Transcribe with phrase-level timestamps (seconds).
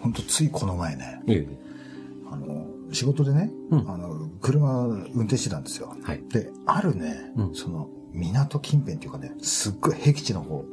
[0.00, 1.48] 本当ついこの前ね、ええ。
[2.30, 5.94] あの、仕事でね、うんあの、車運転してたんですよ。
[6.02, 6.22] はい。
[6.30, 10.64] で、あるね、うんその、港近辺っていうかね、すっごい僻地の方、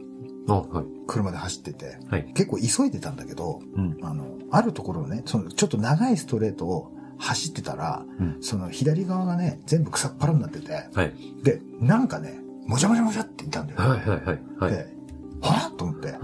[0.47, 0.85] あ、はい。
[1.07, 2.25] 車で走ってて、はい。
[2.33, 3.97] 結構急いでたんだけど、うん。
[4.01, 11.13] あの、あるところをね、その、ちょっと長いストレートを走ってたら、うんその左側がね、全部草っ腹になってて、はい。
[11.43, 13.79] で、なんかね、もじゃもじゃもじゃっていたんだよ。
[13.79, 14.39] はいはいはい。
[14.59, 14.71] はい。
[14.71, 14.87] で、
[15.41, 16.19] はぁと思って、はい。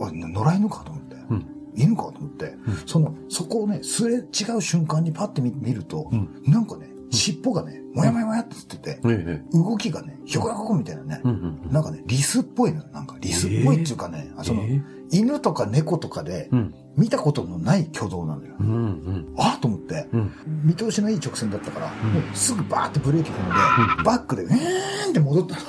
[0.00, 1.46] あ野良犬かと思って、うん。
[1.74, 2.54] 犬かと思って、
[2.86, 4.20] その、そこをね、すれ違
[4.56, 9.42] う瞬間にパッて見見ると、うんなんかね、尻尾がね、もやもやもやってつってて、ええ。
[9.52, 11.30] 動きがね、ひょこひょこみたいなね、うん
[11.64, 11.72] うん。
[11.72, 12.88] なんかね、リスっぽいのよ。
[12.92, 16.50] なんか、リスっぽいっていうかね、あその、え犬とか猫とかで。
[16.96, 18.54] 見たことのない挙動なのよ。
[18.58, 19.34] うんうん。
[19.38, 20.32] あっと思って、うん。
[20.64, 25.60] 見通しのいい直線だったから、もうすぐバーってブレーキ踏んで、バックで、うーんって戻ったの。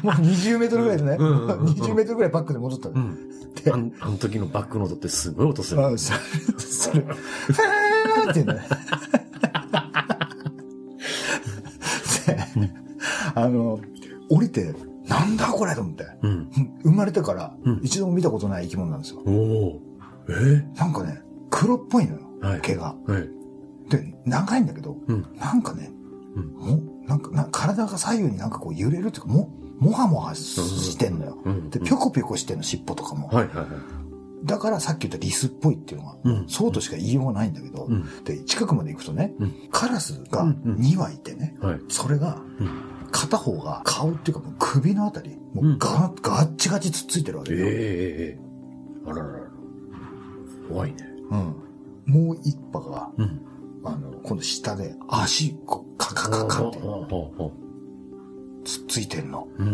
[0.02, 2.94] もう20メートルぐらいでね、うんうんうんうん20メートルぐらいバックで戻ったの。
[2.94, 3.18] うん。
[3.62, 5.84] であんあの時のバックの音ってすごい音する。
[5.84, 6.18] あそれ、
[6.58, 8.62] それ、ふーって言うんだね。
[12.26, 12.70] で
[13.34, 13.80] あの、
[14.28, 14.74] 降りて、
[15.20, 16.04] なんだこれと思って。
[16.22, 16.50] うん。
[16.82, 19.22] 生まれてからうん一度も見たことない生き物なんですよ。
[19.26, 19.80] おお。
[20.28, 20.66] え？
[20.76, 22.94] なんかね、黒っぽいのよ、はい毛が。
[23.08, 23.28] えはい。
[23.88, 25.26] で、長いんだけど、うん。
[25.38, 25.90] なんかね、
[26.36, 31.38] うんもなんかな体が左右になんかこう揺れるっていうか、も、もはもはしてんのよ。
[31.44, 31.70] うん。
[31.70, 33.28] で、ぴょこぴょこしてんの、尻尾とかも。
[33.28, 33.66] はいはいはい。
[34.44, 38.24] だからさっき言ったリスっぽいっていうのが、うんそうとしか言いようがないんだけど、うん。
[38.24, 41.80] で、近くまで行くとね、うんカラスがうんうん2羽いてね、はい。
[41.88, 42.68] それが、うん。
[43.10, 47.58] 片方が顔っていうかもう首のあたり、もうガ,、ガッチガチつっついてるわけよ。
[47.58, 48.50] えええええ
[49.06, 49.50] あらららら。
[50.68, 50.96] 怖いね。
[51.30, 51.70] うん。
[52.06, 53.40] もう一羽が、うん。
[53.84, 56.78] あの、今度下で足、こう、カカカカって
[58.64, 59.48] つっついてんの。
[59.58, 59.62] う。
[59.62, 59.68] うん。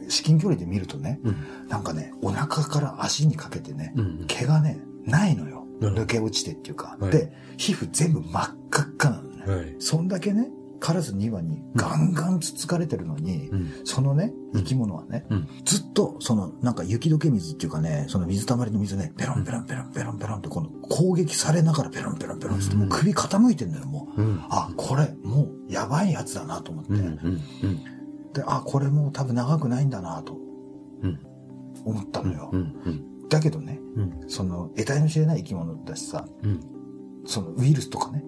[0.00, 0.10] うん。
[0.10, 1.68] 至近距離で見るとね、うん。
[1.68, 4.24] なんかね、お腹から足にかけてね、うん。
[4.26, 5.66] 毛がね、ないのよ。
[5.80, 6.96] 抜け落ちてっていうか。
[7.00, 9.54] はいで、皮膚全部真っ赤っかなのね。
[9.54, 9.76] はい。
[9.78, 10.50] そんだけね、
[10.82, 13.72] カラス2羽にガンガンつつかれてるのに、うん。
[13.84, 15.48] そのね、生き物はね、うん。
[15.64, 24.20] ずっと、その、なんか雪解け水っていうかね、その水たまりの水ね、ペロンペロンペロンペロンペロンって、この攻撃されながらペロンペロンペロンって、もう首傾いてんだよ、もう。
[24.20, 24.40] うん。
[24.50, 26.90] あ、これ、もう、やばいやつだなと思って。
[28.40, 30.36] で、あ、これもう多分長くないんだなと
[31.02, 31.20] うん。
[31.84, 32.50] 思ったのよ。
[33.28, 34.24] だけどね、うん。
[34.26, 36.60] その、得体の知れない生き物だしさ、うん。
[37.24, 38.24] そのウイルスとかね、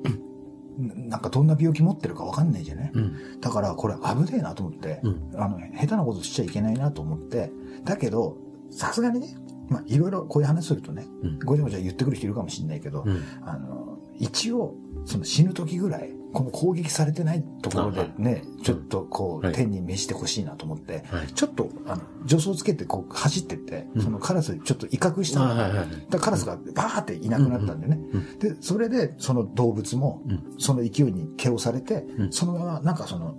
[0.78, 3.40] ななんかどんな病気持ってるかわかんないじゃない、うん。
[3.40, 5.30] だからこれ危ねえなと思って、うん。
[5.36, 7.50] あの、下手なことしちゃいけないなと思って、
[7.84, 8.36] だけど、
[8.70, 9.36] さすがにね、
[9.68, 11.38] まあ、いろいろこういう話するとね、うん。
[11.38, 13.22] ごちゃごちゃ言ってくる人いるかもしれないけど、うん。
[13.42, 21.28] あの、一応、その死ぬ時ぐらい、この攻撃されてないところでね、ちょっとこう、はい天に召してほしいなと思って、はい。
[21.28, 25.50] ちょっと、あの、助走つけてこう走ってって、うんそのカラスちょっと威嚇したの。
[25.50, 25.88] はいはいはい。
[25.88, 28.00] だからカラスがバーっていなくなったんだよね。
[28.12, 28.38] うん。
[28.40, 33.36] で、それで、その動物もうん、その勢いに毛をされて、うんそのまま、なんかその、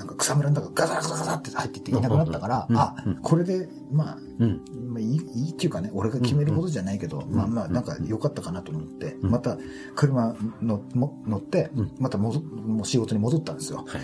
[0.00, 4.64] なんか草むらの中ガサガサガサって入っていっていなくなったから、うんあうん、これで、まあ、うん。
[4.88, 9.58] まあいい、いいっていうかね、俺が決めることじゃないけど、んまあまあ、うんなんか良かったかなと思って、うんまた
[9.94, 13.84] 車のも乗ってうん、またもどもう仕事に戻ったんですよ。
[13.86, 14.00] はい。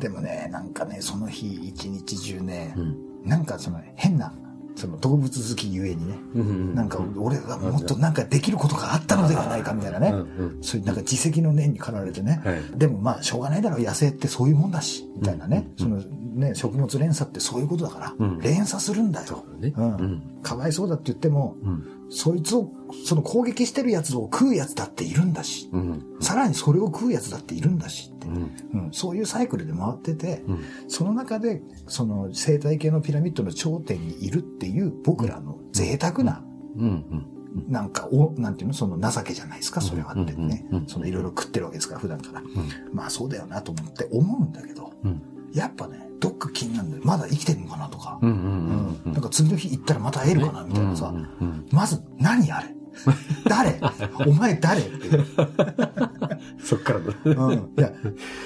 [0.00, 2.96] でもね、なんかね、その日一日中ねう、ん。
[3.24, 4.32] なんかその変な、
[4.76, 6.74] その動物好きゆえにね、うん。
[6.74, 10.16] なんか俺がもっとなんかできることがあったのではないかみたいなねうん。
[10.16, 10.22] う
[10.58, 10.62] ん。
[10.62, 12.40] そういうなんか自責の念に駆られてね。
[12.44, 12.62] はい。
[12.76, 15.68] でもまあしょうがないだろう、野生ってそういうもんだし、みたいなね。
[15.78, 16.02] うんその
[16.34, 19.44] ね、食物連鎖ってそういうことだから、うん連鎖するんだよ。
[19.60, 19.72] ね。
[19.76, 20.22] ううんん。
[20.42, 21.86] かわいそうだって言っても、うん。
[22.10, 22.70] そいつを、
[23.04, 26.02] その攻撃してるやつを食うやつだっているんだし、うん。
[26.20, 28.34] さらにそれを食うやつだっているんだしってう、ん。
[28.74, 30.64] うん、そういうサイクルで回ってて、うん。
[30.88, 36.44] その中で、その生態系のピラミッドの頂点にいるっていう僕らの贅沢な、
[36.76, 37.26] うん。
[37.68, 42.40] なんか、お、なんていうの、その情けじゃないですか、それはってねそのいろいろ食ってるわけですから、普段から。
[42.40, 42.48] うん。
[42.92, 45.22] まあそうだよなと思って思うんだけど、うん。
[45.52, 47.02] やっぱね、どっか気になるんだよ。
[47.04, 48.18] まだ生きてるのかなとか。
[48.22, 48.30] うん。
[48.30, 49.12] ううんん。
[49.12, 51.12] なんか次の日行ったらまた会えるかなみたいなさ。
[51.70, 52.74] まず、何あれ？
[53.46, 53.80] 誰？
[54.26, 54.80] お前誰？
[54.80, 54.90] って。
[56.64, 57.48] そっからの。
[57.48, 57.58] うん。
[57.76, 57.92] いや、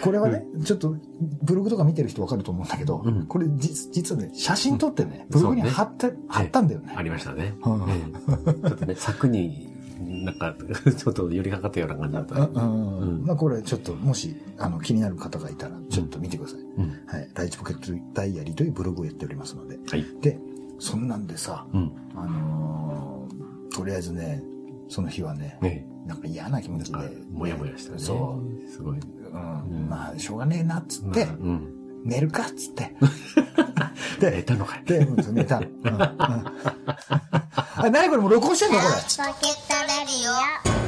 [0.02, 0.96] これはね、ちょっと、
[1.42, 6.92] ブログとか見てる人わかると思うんだけど、うんこれ実、実はね、写真撮ってね、ブログに貼って、貼ったんだよね。
[6.96, 7.54] ありましたね。
[7.64, 9.68] うんええちょっとね、柵に、
[10.00, 10.54] なんか、
[10.96, 12.34] ちょっと寄りかかったような感じだった。
[12.40, 16.60] うんうんまあこれちょっともしあの気になる方がいたらちょっと見てください。
[16.60, 16.92] うん。
[17.10, 17.28] はい。
[17.34, 19.78] ライチポケットダイアリーというブログをやっておりますので。
[19.88, 20.04] はい。
[20.20, 20.38] で、
[20.78, 21.92] そんなんでさ、うん。
[22.14, 22.98] あのー
[23.70, 24.42] とりあえずね、
[24.88, 26.98] その日はね、ねなんか嫌な気持ちで、
[27.30, 27.98] もやもやしたね。
[27.98, 28.68] そう。
[28.68, 28.98] すごい。
[28.98, 31.74] うん、まあ、しょうがねえな、っつって、うん。
[32.04, 32.96] 寝るか、っつって。
[34.20, 35.66] 寝たのかいで、うん寝たの。
[35.68, 35.98] うんうん
[37.80, 38.90] あ、何これもう録音してんのこれ。
[38.90, 40.87] ポケットレディ始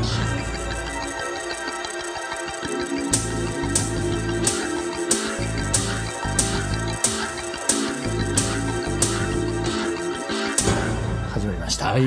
[11.90, 12.02] はい。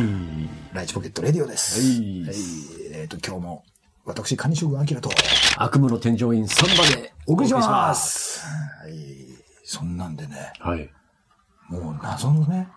[0.73, 1.81] ライチポケットレディオです。
[1.81, 3.65] はいえっ、と、今日も、
[4.05, 5.09] 私、カニ将軍アキラと、
[5.57, 8.45] 悪夢の添乗員サンバでお送りします。
[8.81, 8.93] はい。
[9.65, 10.89] そんなんでね、はい。
[11.67, 12.69] もう謎のね、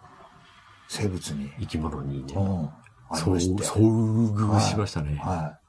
[0.88, 3.62] 生物に、生き物にねう、ん、そう、まして。
[3.62, 5.14] 遭遇しましたね。
[5.22, 5.60] は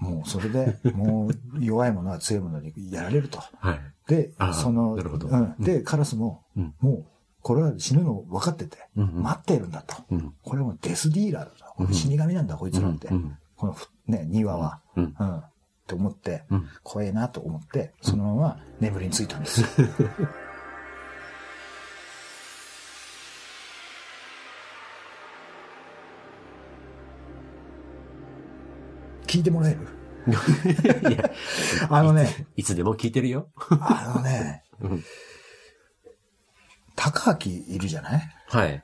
[0.00, 0.02] い。
[0.02, 3.38] もうそれで、 もう弱いものは強いものにやられると。
[3.60, 3.80] はい。
[4.08, 5.54] でその、なるほどうん。
[5.60, 7.06] で、カラスも、うんもう、
[7.42, 9.96] これは死ぬの分かってて、待っているんだと。
[10.10, 10.34] うん。
[10.42, 11.92] これはもうデスディーラーだと。
[11.92, 13.08] 死神なんだ、こいつらって。
[13.08, 14.80] うんこのふ、ね、庭は。
[14.96, 15.36] うんうん。
[15.38, 15.50] っ
[15.86, 19.66] て思って、うん怖えなと思って、そのまま眠りについたんですよ。
[29.26, 29.88] 聞いてもらえる？
[31.10, 31.30] いや、
[31.90, 33.48] あのね、いつでも聞いてるよ。
[33.70, 35.04] あのね、うん
[37.02, 38.22] 高明いるじゃない？
[38.48, 38.82] はい。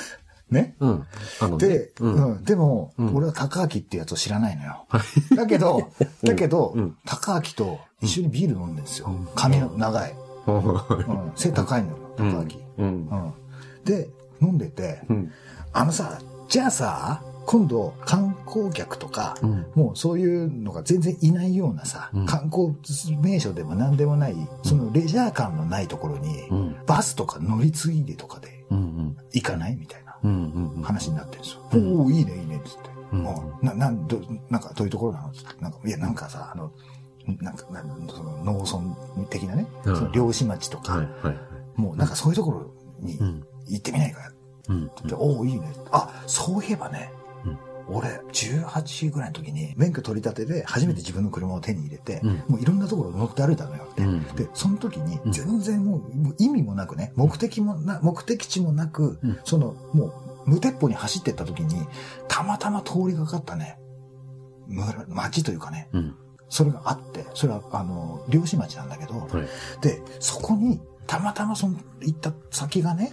[0.50, 0.74] ね？
[0.80, 1.06] うん。
[1.40, 2.06] あのねで、う。
[2.06, 4.86] うんん、でも、うん俺は高明ってやつを知らないのよ。
[5.36, 5.90] だけど、
[6.24, 9.10] だけど、うん高明と一緒にビール飲んでるんですよ。
[9.34, 10.14] 髪の長い。
[10.46, 12.48] うん、背高いのよ、高明。
[12.78, 13.08] うん。
[13.08, 13.32] うん。
[13.84, 14.08] で、
[14.42, 15.32] 飲んでて、うん。
[15.72, 16.18] あのさ、
[16.48, 19.66] じゃあさ、今度観光客とか、うん。
[19.74, 22.74] もうそういうのが全然いないようなさ、うん観光
[23.20, 26.76] 名所でも何でもない、そのレジャー感のないところに、うん。
[26.86, 29.16] バスとか乗り継いでとかでうん。
[29.32, 30.10] 行かないみたいな。
[30.82, 31.60] 話になってるんですよ。
[31.72, 32.90] うんおおいいね、いいね、っつって。
[33.12, 34.20] うんおな、なん、ど、
[34.50, 35.62] なんかどういうところなのつって。
[35.62, 36.70] なんか、いや、なんかさ、あの、
[37.40, 41.06] なんか、なんその農村的なね、うんその漁師町とか、はい。
[41.26, 41.80] はい。
[41.80, 42.70] もうなんかそういうところ
[43.00, 43.44] にうん。
[43.68, 44.30] 行ってみないか
[44.68, 44.86] うん。
[44.86, 45.72] って、おおいいね。
[45.92, 47.19] あ、そういえばね、うん
[47.92, 54.02] 俺、18ぐらいの時に、免許取り立てで初めて自分の車を手に入れて、うんもういろんなところ乗って歩いたのよって。
[54.02, 61.86] うんで、その時にうん全然もうもう意味もなくね、目的もな、目的地もなく、うんその、もう、無鉄砲に走ってった時に、
[62.28, 63.78] たまたま通りがかったね、
[64.68, 66.14] 村、町というかね、うん。
[66.48, 69.82] それがあって、それは、あの、漁師町なんだけど、はい。
[69.82, 73.12] で、そこに、たまたまその、行った先がね、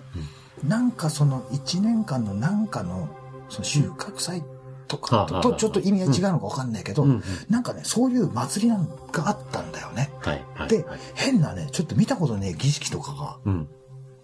[0.63, 3.09] なんかその、一年間のなんかの、
[3.49, 4.43] その収穫祭
[4.87, 7.23] とかと、ちょっと意味が違うのかわかんないけど、うん。
[7.49, 10.09] なんかね、そういう祭りなんがあったんだよね。
[10.67, 13.67] ではい、変なね、ちょっと見たことねえ儀式とかがうん。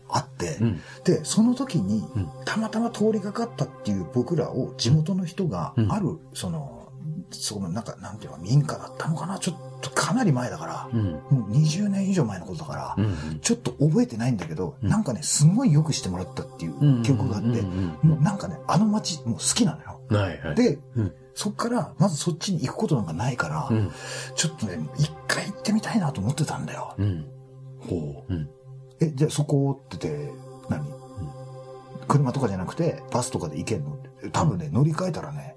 [0.09, 0.81] あって、うん。
[1.03, 6.89] で、その時にうん、たまたま通りがかったっていう僕らを地元の人がうん、ある、その、
[7.31, 11.11] その、なんか、なんていうの、民家だったのかなちょっとかなり前だから、うん。
[11.11, 13.39] もう20年以上前のことだから、うん。
[13.41, 20.01] ちょっと覚えてないんだけど、うんなんかね、すごいよくしてもらったっていう記憶があって、うんもうなんかね、あの街、もう好きなのよ。
[20.09, 20.41] はい。
[20.41, 20.55] はい。
[20.55, 23.91] で、うんそっから、まずそっちに行くことなんかないから、うん。
[24.35, 26.93] ちょっとね、一回行ってみたいなと思ってたんだよ。
[26.99, 27.25] うん。
[27.79, 28.33] ほう。
[28.33, 28.49] うん。
[29.01, 30.31] え、じゃあそこってて、
[30.69, 30.85] 何、
[32.07, 33.95] 車とかじゃなくて、バスとかで行けるの？
[33.95, 35.55] って多分ね、乗り換えたらね、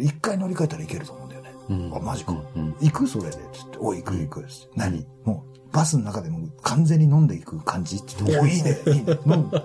[0.00, 1.31] 一回乗り換えたらいけると思う。
[1.68, 1.92] うん。
[1.94, 2.74] あマジかうん。
[2.80, 3.06] 行く？
[3.06, 3.36] それで。
[3.52, 4.46] つって、おい、行く行く。
[4.76, 5.06] 何？
[5.24, 9.18] もう、バスの中でもう完全に飲んでいく感じって言って、おいいね、いいね。
[9.26, 9.62] 飲む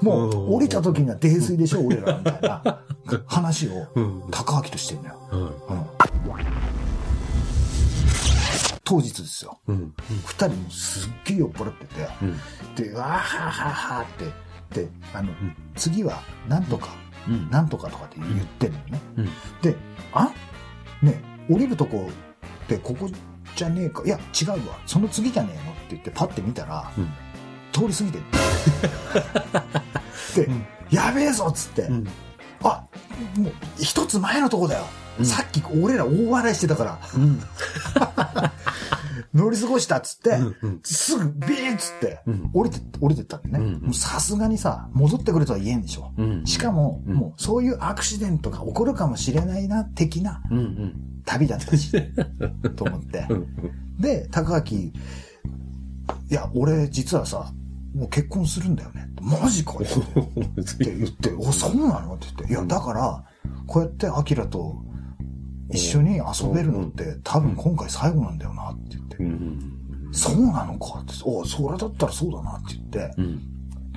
[0.02, 2.80] もう、降りた時には泥酔でしょ、俺ら、みたいな
[3.26, 4.22] 話を、うん。
[4.30, 5.18] 高明としてんのよ。
[8.84, 9.58] 当日ですよ。
[9.66, 9.94] うん。
[10.26, 12.40] 二人もすっげえ酔っ払ってて、うん。
[12.74, 14.06] で、わーはーはーはーっ
[14.70, 16.88] て、で、あの、ん次は、なんとか、
[17.28, 17.50] うん。
[17.50, 19.00] なんとかとかって言ってんのね。
[19.18, 19.28] うん。
[19.62, 19.76] で、
[20.12, 20.30] あ
[21.02, 22.08] ね、降りるとこ
[22.64, 23.10] ってここ
[23.56, 24.02] じゃねえか。
[24.04, 24.78] いや、違うわ。
[24.86, 25.72] その次じゃねえの？
[25.72, 27.10] って言ってパッて見たら、うん
[27.72, 28.24] 通り過ぎてる。
[30.36, 32.08] で、うんやべえぞっつって、うん。
[32.62, 32.84] あ、
[33.36, 34.84] もう一つ前のとこだよ。
[35.18, 37.40] うんさっき俺ら大笑いしてたから、うん。
[39.34, 43.92] 乗り過ごしたっつって、うんうんすぐビーッつって、うん降りて、降りてったんだよね。
[43.94, 46.12] さすがにさ、戻ってくれとは言えんでしょ。
[46.16, 46.46] うん。
[46.46, 50.58] しかも、うんもうそういうアクシデントが起こるかもしれないな、的なうん。
[50.58, 50.94] うん。
[51.24, 51.92] 旅だったし、
[52.76, 53.26] と思って。
[53.30, 53.46] うん。
[53.98, 54.92] で、高明、い
[56.28, 57.52] や、俺実はさ、
[57.94, 59.08] もう結婚するんだよね。
[59.20, 62.52] マジかよ って言って、お、そうなのって言って。
[62.52, 63.24] いや、だから、
[63.66, 64.82] こうやってアキラと
[65.70, 69.01] 一緒に遊べるのって多分今回最後なんだよなって。
[69.20, 69.78] うん。
[70.12, 71.12] そうなのかって。
[71.24, 73.14] お、それだったらそうだなって言って。
[73.18, 73.40] うん。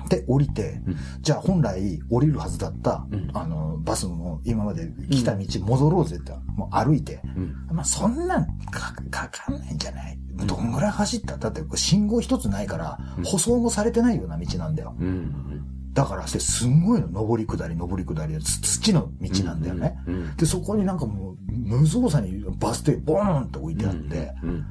[0.08, 7.76] で、降りて、うんじゃあ本来降りるはずだった、うんあの、バスも今まで来た道戻ろうぜって、もう歩いて、うん。
[7.76, 11.38] まあそんなんかかかんないんじゃないどんぐらい走った？
[11.38, 14.94] だって信号一つないから、うん舗装もされてないような道なんだよ。
[14.98, 15.92] うん。
[15.92, 19.98] だから、すんごいの、上り下り、上り下り、つ土の道なんだよね。
[20.06, 20.36] うん。
[20.36, 24.64] で、そこになんかもう、無造作にバス停ボーンって置いてあって、うん。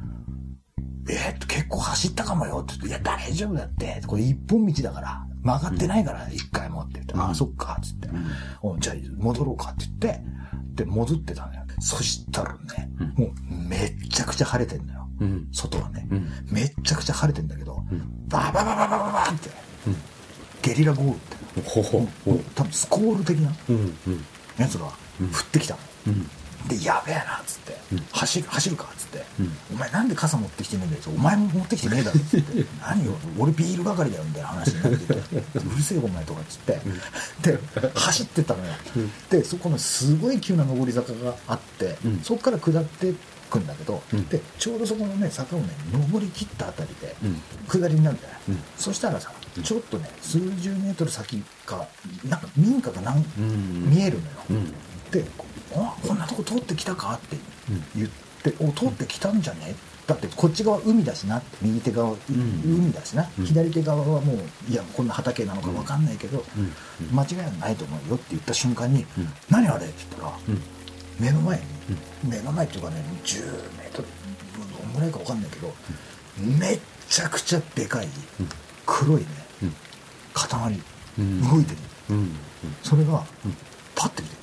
[1.07, 4.01] えーっと、結構走ったかもよって言って、いや、大丈夫だって。
[4.07, 8.09] これ一本道だから、曲がってないから、一回もって言って、うんああ、そっか、つって、
[8.62, 10.24] おじゃあ戻ろうかって言って、
[10.83, 11.62] で、戻ってたのよ。
[11.79, 13.33] そしたらね、うんもう
[13.69, 15.07] めっちゃくちゃ晴れてんのよ。
[15.19, 15.47] うん。
[15.51, 16.07] 外はね。
[16.09, 16.29] うん。
[16.50, 19.50] めっちゃくちゃ晴れてんだけど、うんバババババババって、
[19.88, 19.95] うん
[20.62, 22.07] ゲリラ豪雨って、ほほ。
[22.55, 23.75] 多分スコール的なうん。
[23.75, 24.25] うん。
[24.57, 25.79] やつが降ってきたの。
[26.69, 26.77] うん。
[26.77, 28.05] で、やべえな、っつって、うん。
[28.12, 29.51] 走る、走るか、っつって、うん。
[29.75, 35.13] お前なんで傘持ってきてねえんだよ、お前も持ってきてねえだろ、つって、 何よ、俺ビール係だよ、みたいな話になってて、
[35.60, 36.81] うるせえよ、お前とか、っつって、
[37.41, 37.60] で、
[37.95, 38.74] 走ってったのよ。
[38.95, 39.12] うん。
[39.29, 42.22] で、そこのすごい急な上り坂があって、うん。
[42.24, 43.13] そこから下って
[43.50, 44.27] くんだけど、うん。
[44.27, 45.69] で、ちょうどそこのね、坂をね、
[46.12, 47.41] 上り切ったあたりで、うん。
[47.67, 48.60] 下りになるんだよ、うん。
[48.77, 49.31] そしたらさ
[49.63, 51.88] ちょっとね数十メートル先か
[52.27, 53.89] なんか民家がなんうん。
[53.89, 54.74] 見えるのよ、うん。
[55.12, 55.24] で
[55.75, 57.38] 「あこんなとこ通ってきたか?」って
[57.96, 58.10] 言っ
[58.44, 59.75] て「お通ってきたんじゃね?」
[60.08, 62.17] だってこっち側海だしなって右手側、ん。
[62.63, 63.46] 海だしな、うん。
[63.46, 66.72] 左手側はもういやこんな畑なのか分かんないけど、うん。
[67.12, 70.62] 間違いはないと思うよって言った瞬間に「うん何あれ?」って言ったら、うん。
[71.20, 71.58] 目の前。
[71.58, 71.63] に、
[72.24, 73.46] 目の前っていうかね10
[73.77, 74.08] メートル
[74.84, 75.74] どんぐらいか分かんないけど、
[76.39, 76.79] めっ
[77.10, 78.08] ちゃくちゃでかい
[78.39, 78.50] うん。
[78.86, 79.27] 黒いね、
[79.63, 79.75] うん。
[80.34, 80.82] 塊
[81.17, 81.50] うん。
[81.50, 81.77] 動いてる、
[82.12, 82.36] うん。
[82.84, 83.55] それが、うん。
[83.96, 84.35] パッて見て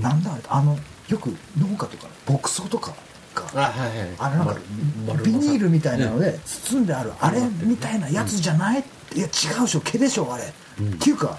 [0.00, 0.78] ななんだあの
[1.08, 2.92] よく農家とか牧草とか
[3.34, 4.08] があ、はいはい。
[4.18, 10.44] あれなんかビニールみたいなので包んであるあれみたいなやつじゃない、いや違うでしょ毛でしょあれ、
[10.80, 11.38] うんっていうか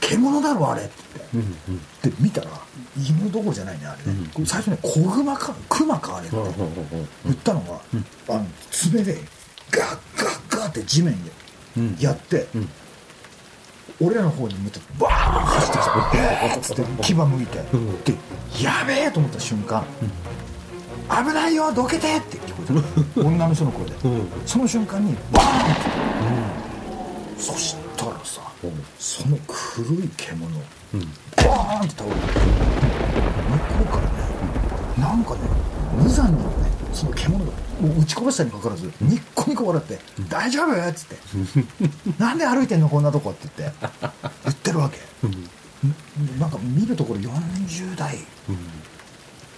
[0.00, 0.92] 獣だろあれって
[1.32, 1.58] 言って。
[1.68, 1.74] うん。
[1.74, 1.80] うん。
[2.02, 2.48] で見たら
[2.96, 6.54] 犬どころじゃないねあれね、うん最初ね子熊か熊かあれってうん。
[7.24, 7.80] 言ったのが、
[8.34, 9.18] あの爪で
[9.70, 11.30] ガッガッガッって地面で
[11.76, 11.96] うん。
[12.00, 12.68] やって、うん。
[14.00, 18.14] 俺らの方に向いてバーン走ってきたえっつって牙向いて、んで
[18.62, 19.84] やべえと思った瞬間、
[21.08, 22.62] 危ないよどけてって聞こ
[23.16, 24.28] えた女の人の声で、うん。
[24.46, 25.76] その瞬間にバーンっ
[27.36, 28.40] て、そしたらさ。
[28.98, 30.46] その黒い獣。
[31.36, 34.10] バーンって倒れて向こうからね
[34.98, 35.40] なんかね
[35.96, 41.16] 無残にもねその獣がもう撃ち殺したにもかかわらずニッコニコ笑って「大丈夫?」っつって
[42.18, 43.88] 「なんで歩いてんのこんなとこ」って言って
[44.44, 48.18] 言ってるわけんなんか見るところ40代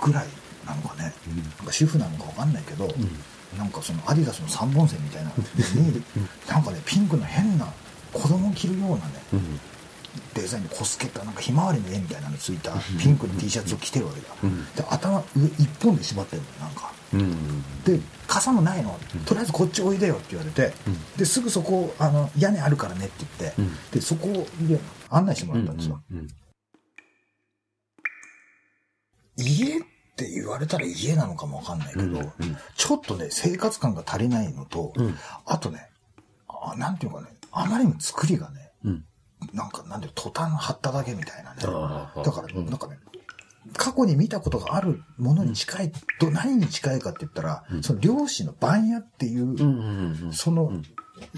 [0.01, 0.27] ぐらい
[0.67, 1.13] なのかね
[1.59, 2.89] なんか主婦なのか分かんないけど、
[3.59, 5.31] なんかそのアディダスの3本線みたいな
[5.75, 6.03] に
[6.49, 7.67] なんかねピンクの変な
[8.13, 9.03] 子供着るようなね。
[10.35, 16.93] デザインにこすけたなんかひまわりの絵みたいなのついたピンクの T シャツを着てるわけだ、うんで頭上一本で縛ってるのなんか。
[17.85, 18.99] で傘もないの。
[19.27, 21.17] とりあえずこっちおいでよって言われて、うん。
[21.19, 23.77] ですぐそこあの屋根あるからねって言って、うん。
[23.91, 24.29] でそこ
[24.63, 26.29] で案内してもらったんですよ、うん。
[29.37, 29.83] 家っ
[30.17, 32.33] て言われたら家なのかもわかんないけど、うん
[32.77, 35.15] ちょっとね生活感が足りないのと、うん。
[35.45, 35.91] あとね
[36.49, 39.05] あなんていうかねあまりにも作りがねうん。
[39.53, 41.61] なんかなんでトタン張っただけみたいなね。
[41.61, 41.71] だ
[42.33, 42.67] からうん。
[42.67, 42.99] なんかね
[43.77, 50.33] 過去に見たことがあるものに近いと何に近いかって言ったら、その漁師の番屋っていう。
[50.33, 50.83] その、ん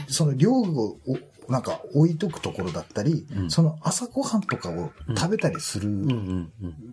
[0.09, 1.19] その漁具をお
[1.53, 5.91] なんか置いとくところだったり、うんその朝ごはんとかを食べたりする。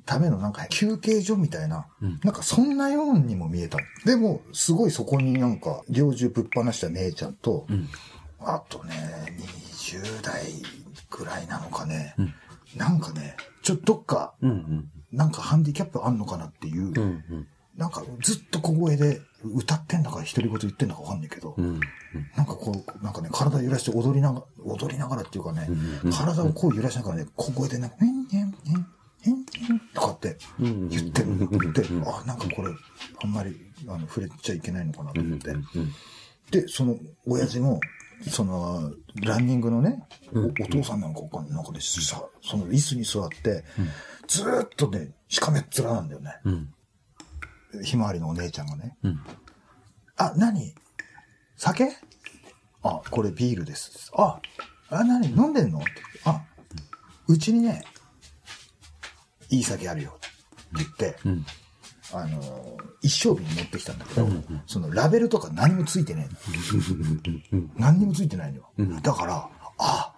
[0.05, 3.83] ためのなんか休憩所みたいな、うんなんかそんなようにも見えたの。
[4.05, 7.87] でも、すごいそこになんか、猟銃ぶっ放した姉ちゃんと、うん。
[8.39, 8.93] あとね、
[9.73, 10.43] 20代
[11.09, 12.33] ぐらいなのかね、うん
[12.75, 14.89] なんかね、ちょっとどっか、うん。
[15.11, 16.97] なんかハンディキャップあんのかなっていう、うん。
[16.97, 17.01] う
[17.35, 17.47] ん。
[17.77, 21.79] なんかずっと小声で歌ってんだか独り言言ってんだかわかんないけど、うん。
[22.35, 25.67] なんかこう、なんかね、体揺らして踊りながら、踊りながらっていうかね、
[26.03, 28.53] うん体をこう揺らしながらね、小声でね、へんへんへん
[29.23, 30.89] へんへんとかってうん。
[30.89, 32.69] 言ってるって、あ、なんかこれ、
[33.23, 33.55] あんまり
[33.87, 35.27] あの触れちゃいけないのかなとうん。
[35.27, 35.49] 思って。
[35.51, 35.65] うん。
[36.51, 37.79] で、その親父も、
[38.29, 43.63] その、ランニングのね、おうんお父さんなんかわかんなんかね、さ、その椅子に座って、
[44.27, 46.35] ずーっとね、しかめっ面なんだよね。
[46.43, 46.73] うん。
[47.83, 48.97] ひまわりのお姉ちゃんがね。
[49.03, 49.19] うん。
[50.17, 50.75] あ、何？
[51.57, 51.89] 酒？
[52.83, 54.11] あ、これビールです。
[54.15, 54.39] あ、
[54.89, 55.29] あ、何？
[55.29, 55.79] 飲んでんの？
[55.79, 55.89] って
[56.25, 56.43] あ、
[57.27, 57.83] うちにね、
[59.49, 60.17] いい酒あるよ。
[60.17, 60.27] って
[60.75, 61.45] 言って、うん。
[62.13, 67.69] あのー、一升瓶持ってきたんだけど、うんそのラベルとか何もついてねえの。
[67.77, 68.69] 何にもついてないのよ。
[68.77, 70.13] うんだから、あ、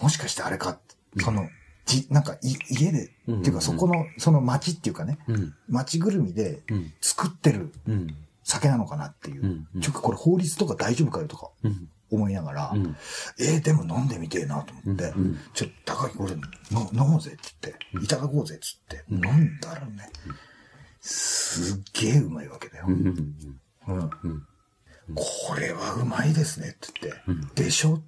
[0.00, 0.78] もしかしてあれかっ
[1.16, 1.48] て、その、
[1.86, 5.54] じ、なんかい、家で、うんっていうかそこの、その町っていうかね、うん。
[5.68, 6.92] 町ぐるみでうん。
[7.00, 8.16] 作ってるうん。
[8.42, 9.66] 酒なのかなっていう。
[9.80, 11.88] ちょっとこれ法律とか大丈夫かよとかうん。
[12.10, 12.96] 思いながら、うん。
[13.38, 16.36] えー、でも飲んでみてえなと思って、うんちょっと高木これ
[16.70, 18.58] の飲もうぜって言って、いただこうぜっ
[18.88, 20.10] て言って、飲んだらね、
[21.06, 22.86] すっげえうまいわけだよ。
[22.88, 23.34] うん。
[25.14, 26.68] これはうまいですね。
[26.70, 27.96] って言って、でしょ？
[27.96, 28.04] って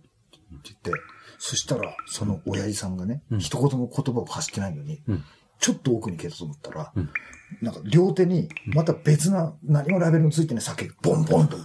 [0.64, 0.92] 言って、
[1.38, 5.24] そしたら、その親父さんがね、一言も言葉を発してないのに、うん。
[5.58, 7.10] ちょっと奥に消えたと思ったら、ん。
[7.60, 11.58] なんか両手に、また別な、何もラベルのついてない酒、ボンボンと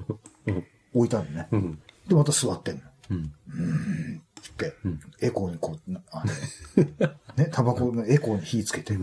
[0.94, 1.48] 置いてあるのね。
[1.52, 1.78] うん。
[2.08, 2.82] で、また座ってんの。
[3.10, 3.24] うん。
[3.26, 4.74] って、
[5.20, 6.32] エコーにこう、なあの、
[7.36, 8.96] ね、タバコのエコーに火つけて、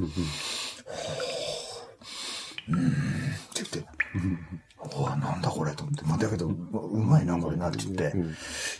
[2.69, 2.95] うーん、って
[3.55, 3.79] 言って、
[4.99, 6.03] うわ、なんだこれと思って。
[6.03, 8.15] まあ、だけど、ううまいな、これなって言って。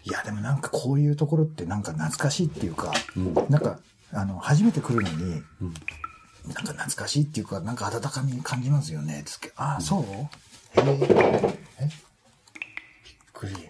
[0.04, 2.94] いや、でもなんかこういうところってなんか懐かしいっていうか、
[3.50, 3.80] なんか、
[4.12, 5.42] あの、初めて来るのに、
[6.46, 9.24] なんか懐かしいっていうか、なんか温かみ感じますよね。
[9.26, 10.04] つって、ああ、そう？
[10.04, 10.28] へ
[10.76, 11.58] え。
[11.80, 11.86] え？
[11.86, 11.94] びっ
[13.34, 13.70] くり。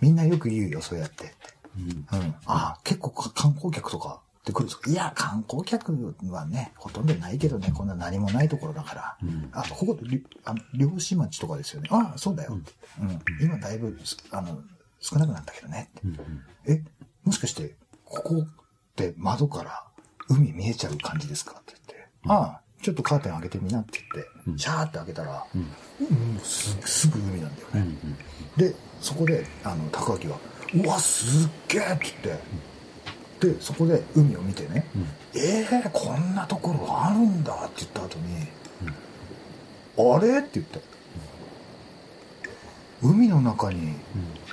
[0.00, 1.34] みんなよく言うよ、そうやって。
[1.76, 2.06] うん。
[2.46, 4.90] ああ、結構か観光客とかって来るんですか？
[4.90, 9.16] いや、観光客はね、ほとんどないけどね、こんな何もないところだから。
[9.52, 11.88] あ、ここ、りあの漁師町とかですよね。
[11.92, 12.72] ああ、そうだよって。
[13.00, 13.20] うん。
[13.44, 14.60] 今だいぶ、すあの、
[15.00, 16.20] 少なくなったけどねって。
[16.72, 16.84] え、
[17.24, 19.84] もしかして、ここって窓から
[20.28, 21.52] 海見えちゃう感じですか？
[21.60, 22.08] って言って。
[22.28, 24.00] ああ、ちょっとカーテン開けてみなって
[24.46, 27.96] 言って、シャーって開けたら、うんすすぐ海なんだよね。
[28.56, 30.38] で、そこで、あの、高明は、
[30.74, 32.42] うわ、すっげえって言って、
[33.40, 34.84] で、そこで海を見てね、
[35.34, 38.46] ええー、こんなところあるんだって言った後に、
[39.96, 40.38] あれ？
[40.40, 40.80] って言って、
[43.02, 43.94] 海の中に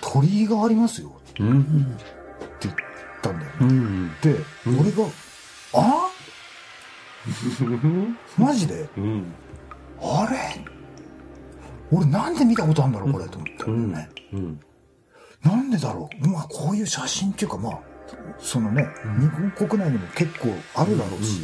[0.01, 1.11] 鳥居がありますよ。
[1.29, 1.97] ってうん。
[2.61, 2.75] 言っ
[3.21, 3.57] たんだよね。
[3.61, 4.11] うん。
[4.21, 5.03] で、俺が、
[5.73, 6.09] あ？
[8.37, 8.87] マジで？
[8.97, 9.33] うん。
[10.01, 10.37] あれ？
[11.91, 13.25] 俺なんで見たことあるんだろうこれ？
[13.27, 14.09] と思ったんだよね。
[14.33, 14.59] うん。
[15.43, 16.27] なんでだろう？
[16.27, 17.79] まあこういう写真っていうかまあ、
[18.39, 18.87] そのね、
[19.19, 21.41] 日本国内にも結構あるだろうし、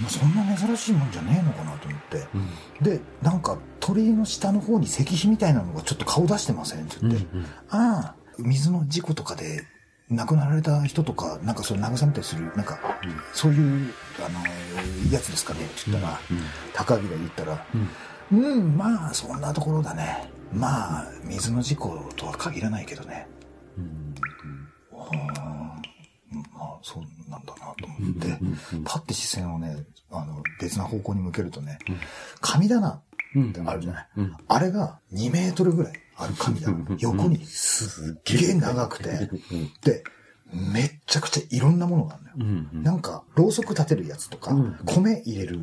[0.00, 2.26] まあ、そんな珍しいもんじゃねえのかなと思って。
[2.80, 6.84] で、なんか鳥居の下の方に石碑みたいなのがちょっと顔出してません？
[6.84, 6.96] って。
[7.02, 7.26] 言って、
[7.68, 9.64] ああ、水の事故とかで
[10.08, 12.78] 亡くなられた人とか、なんかそれ慰めたりする、なんか、
[13.32, 14.40] そういう、あの、
[15.12, 15.60] やつですかね？
[15.64, 16.20] って言ったら、
[16.72, 17.64] 高木が言ったら、
[18.32, 20.30] うん、まあ、そんなところだね。
[20.52, 23.28] まあ、水の事故とは限らないけどね。
[23.78, 24.09] ああまあ、
[26.82, 28.38] そうなんだなと思って、
[28.84, 31.78] パッて視線をね、あの、別な方向に向けるとね、
[32.40, 34.08] 神棚ってあるじゃない。
[34.48, 36.84] あれが2メートルぐらいある神棚。
[36.98, 39.30] 横にすっげえ長くて、
[39.82, 40.04] で、
[40.52, 42.82] めっちゃくちゃいろんなものがあるのよ。
[42.82, 44.52] なんか、ろうそく立てるやつとか、
[44.84, 45.60] 米入れる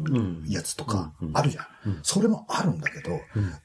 [0.48, 1.66] やつとか、あるじゃん。
[2.04, 3.20] それもあるんだけど、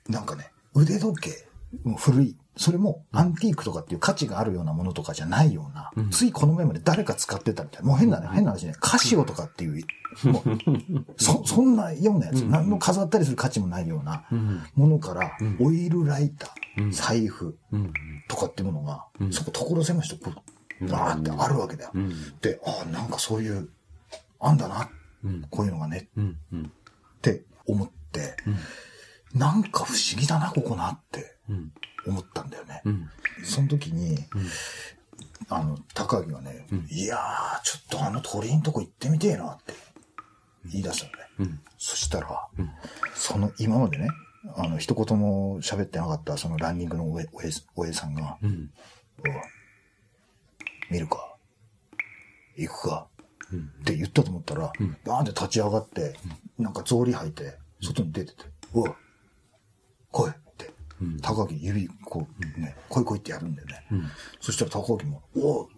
[0.09, 1.47] なんかね、腕時計、
[1.85, 2.37] もう古い。
[2.57, 7.89] それもアンティークとかっていう価値があるようなものとかじゃないような、ついこの前まで誰か使ってたみたいな。
[7.89, 8.75] もう変なね、変な話ね。
[8.79, 9.85] カシオとかっていう、
[10.29, 10.59] もう、
[11.17, 14.25] そ、そんなようなやつ、何も飾ったりする価値もないような
[14.75, 17.57] ものから、オイルライター、財布
[18.29, 20.43] とかっていうものが、そこ所狭しとこ
[20.81, 21.93] う、バーってあるわけだよ。
[22.43, 23.71] で、ああ、なんかそういう、
[24.41, 24.91] あんだな、
[25.51, 28.37] こういうのがね、って思って、
[29.35, 31.37] なんか不思議だな、ここなって
[32.07, 32.83] 思ったんだよね。
[33.45, 34.19] その時に、
[35.49, 39.75] あの、高木がね、いやー、ちょっとあの鳥んとこ行ってみてえなって
[40.67, 41.01] 言い出し
[41.37, 41.61] たのね。
[41.79, 42.49] そしたら、
[43.15, 44.09] その今までね、
[44.57, 48.51] あの、一言も喋ってなかったそのランニングのおえ、おえ、おえさんが、おい
[50.91, 51.37] 見るか
[52.57, 53.07] 行くか
[53.81, 54.73] って言ったと思ったら、
[55.05, 56.15] バーンって立ち上がって、
[56.59, 58.97] なんか草履履いて、外に出てて、うわ、
[61.21, 63.85] 高木指、こうね、来い来いってやるんだよね。
[64.41, 65.69] そしたら高木も、お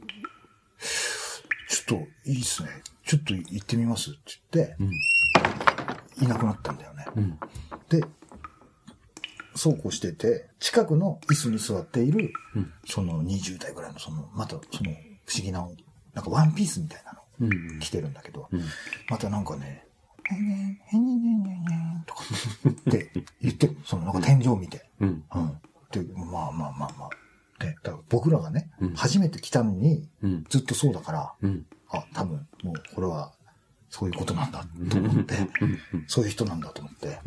[1.68, 2.68] ちょっといいっすね。
[3.04, 4.10] ちょっと行ってみます？
[4.10, 4.20] って
[4.52, 7.04] 言って、いなくなったんだよね。
[7.88, 8.04] で、
[9.54, 12.32] そうこうしてて、近くの椅子に座っている、
[12.86, 14.90] その20代ぐらいの、その、またその
[15.26, 15.66] 不思議な、
[16.14, 18.48] なんかワンピースみたいなの着てるんだけど、
[19.08, 19.86] またなんかね、
[20.30, 22.22] へんねんへんねんへんねんへんねんとか
[22.68, 23.10] って
[23.40, 24.84] 言って、そのなんか天井を見て。
[25.00, 25.24] うん。
[25.90, 27.10] で、まあまあまあまあ。
[27.58, 30.08] で、だから僕らがね、初めて来たのに、
[30.48, 31.34] ずっとそうだから、
[31.90, 33.32] あ、多分もうこれは
[33.90, 35.34] そういうことなんだと思って、
[36.06, 37.20] そういう人なんだと思って、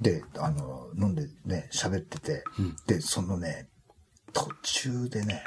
[0.00, 2.44] で、あの、飲んでね、喋ってて、
[2.86, 3.68] で、そのね、
[4.32, 5.42] 途中でね、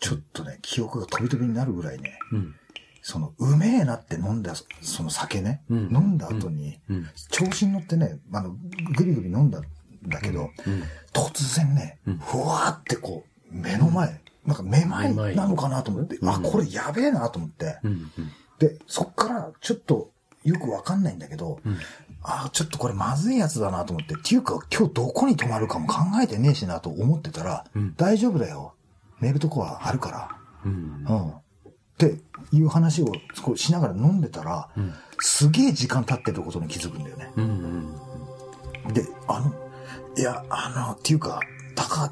[0.00, 2.54] ちょっとね、記憶が飛び飛びになるぐらいね、うん。
[3.08, 7.06] その、うめえなって飲んだ、その酒ね、うん飲んだ後に、うん。
[7.30, 8.56] 調子に乗ってね、あの、
[8.96, 9.62] ぐりぐり飲んだん
[10.08, 10.82] だけど、うん。
[11.12, 18.10] 突然ねうん、ふわーってこう、目の前、なんかめまいなのかなと思って、うんあ、これやべえなと思って、うん。
[18.58, 20.10] で、そっからちょっと
[20.42, 21.78] よくわかんないんだけど、うん。
[22.24, 28.74] あちょっとこれまずいやつだなと思って、っていうか今日どこに泊まるかも考えてねえしなと思ってたら、うん大丈夫だよ。
[29.20, 30.28] 寝るとこはあるから。
[30.64, 31.04] うん。
[32.00, 32.08] うん。
[32.08, 34.92] っていう話をこうしながら飲んでたら、うん。
[35.18, 37.32] すげえ時間経ってることに気づくんだよね。
[37.36, 37.92] うん。
[38.92, 39.52] で、あの、
[40.16, 41.40] いや、あの、っていうか、
[41.74, 42.10] 高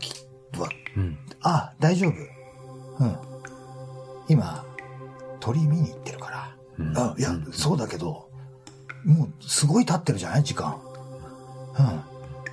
[0.54, 1.18] 明は、うん。
[1.42, 3.04] あ、大丈夫。
[3.04, 3.16] うん。
[4.28, 4.64] 今、
[5.40, 6.56] 鳥見に行ってるから。
[6.78, 8.28] うんあいや、うんそうだけど、
[9.04, 10.80] もうすごい経ってるじゃない時間。
[11.78, 12.00] うん。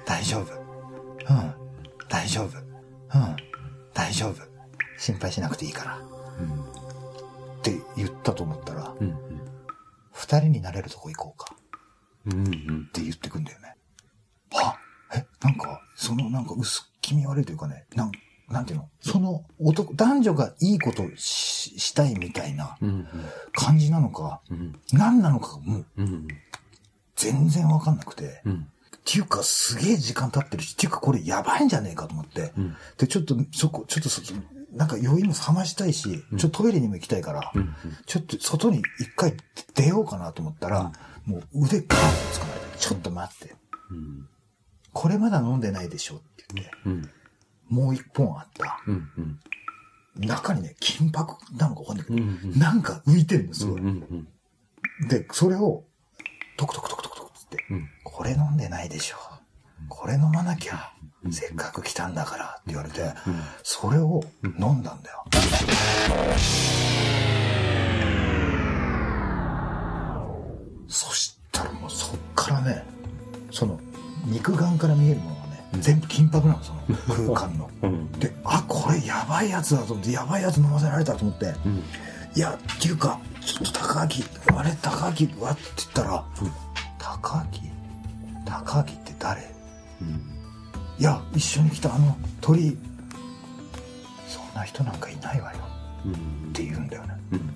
[0.06, 0.54] 大丈夫。
[0.54, 1.54] うん。
[2.10, 2.58] 大丈夫。
[2.58, 3.36] うん。
[3.94, 4.36] 大丈夫。
[4.98, 6.00] 心配しなくていいから。
[7.62, 9.16] って言ったと思ったら、うん。
[10.12, 11.56] 二人になれるとこ行こうか。
[12.26, 12.48] うん。
[12.48, 12.88] うん。
[12.90, 13.76] って言ってくんだよね。
[14.52, 14.78] は
[15.14, 18.12] え、なんか、そのなんか薄気味悪いというかね、なん、
[18.50, 18.90] なんていうの？
[19.00, 23.08] その男、男女がいいことししたいみたいなうん。
[23.54, 24.80] 感じなのか、うん。
[24.92, 26.28] 何なのかもううん。
[27.16, 28.42] 全然わかんなくて。
[28.44, 28.68] うん。
[28.98, 32.52] っていうかすげえ時間経ってるし、っていうかこれやばいんじゃねえかと思って。
[32.58, 32.76] うん。
[32.98, 34.22] で、ちょっとそこ、ちょっとそ、
[34.72, 37.76] なんか余韻も冷ましたいし、ちょっとトイレにも行きたいから、うん。
[38.06, 39.34] ちょっと外に一回
[39.76, 40.92] 出ようかなと思ったら、
[41.26, 43.56] もう腕ガーッと掴まれて、ちょっと待って。
[43.92, 44.28] うん。
[44.94, 47.10] これまだ飲んでないでしょって言って、うん。
[47.70, 48.80] もう一本あった。
[50.16, 53.82] 中にね、金箔なのかわかんないけど、うんなんか浮いてるの、すごい。
[53.82, 54.28] うん。
[55.08, 55.86] で、それを、
[56.58, 57.90] トクトクトクトクトクって、うん。
[58.04, 59.18] これ飲んでないでしょ。
[59.90, 60.94] これ飲まなきゃ、
[61.30, 63.14] せっかく来たんだからって言われて、
[63.62, 65.26] それを飲んだんだよ。
[70.88, 72.84] そしたらもうそっからね、
[73.52, 73.80] その
[74.26, 76.82] 肉眼から見えるものがね、全部金箔なの、その
[77.36, 77.70] 空間の。
[77.84, 78.12] うん。
[78.14, 81.84] で、あ、これやばいやつだと思って、やばいやつ飲ませられたと思って、うん。
[82.36, 84.10] いや、っていうか、ちょっと高明、
[84.58, 86.26] あれ高明はって言ったら、
[86.98, 87.72] 高明
[88.46, 89.54] 高明って誰？
[90.02, 90.41] うん。
[91.02, 92.78] いや、一緒に来たあの鳥、
[94.28, 95.58] そんな人なんかいないわよ
[96.06, 96.12] うん。
[96.14, 96.16] っ
[96.54, 97.16] て言うんだよね。
[97.32, 97.50] うん。